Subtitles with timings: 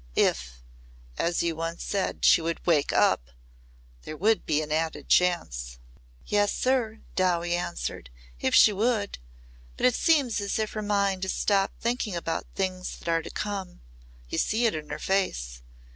[0.15, 0.63] If
[1.19, 3.29] as you said once she would 'wake up'
[4.01, 5.77] there would be an added chance."
[6.25, 8.09] "Yes, sir," Dowie answered.
[8.39, 9.19] "If she would.
[9.77, 13.29] But it seems as if her mind has stopped thinking about things that are to
[13.29, 13.81] come.
[14.27, 15.61] You see it in her face.